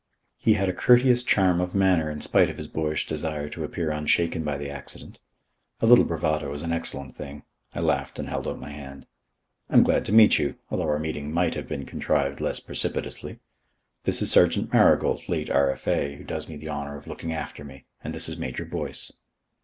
He 0.39 0.55
had 0.55 0.67
a 0.67 0.73
courteous 0.73 1.21
charm 1.21 1.61
of 1.61 1.75
manner 1.75 2.09
in 2.09 2.21
spite 2.21 2.49
of 2.49 2.57
his 2.57 2.67
boyish 2.67 3.05
desire 3.05 3.47
to 3.49 3.63
appear 3.63 3.91
unshaken 3.91 4.43
by 4.43 4.57
the 4.57 4.67
accident. 4.67 5.19
A 5.79 5.85
little 5.85 6.05
bravado 6.05 6.51
is 6.53 6.63
an 6.63 6.73
excellent 6.73 7.15
thing. 7.15 7.43
I 7.75 7.81
laughed 7.81 8.17
and 8.17 8.27
held 8.27 8.47
out 8.47 8.57
my 8.57 8.71
hand. 8.71 9.05
"I'm 9.69 9.83
glad 9.83 10.03
to 10.05 10.11
meet 10.11 10.39
you 10.39 10.55
although 10.71 10.89
our 10.89 10.97
meeting 10.97 11.31
might 11.31 11.53
have 11.53 11.67
been 11.67 11.85
contrived 11.85 12.41
less 12.41 12.59
precipitously. 12.59 13.41
This 14.05 14.23
is 14.23 14.31
Sergeant 14.31 14.73
Marigold, 14.73 15.29
late 15.29 15.51
R.F.A., 15.51 16.15
who 16.15 16.23
does 16.23 16.49
me 16.49 16.57
the 16.57 16.69
honour 16.69 16.97
of 16.97 17.05
looking 17.05 17.31
after 17.31 17.63
me. 17.63 17.85
And 18.03 18.11
this 18.11 18.27
is 18.27 18.37
Major 18.37 18.65
Boyce." 18.65 19.13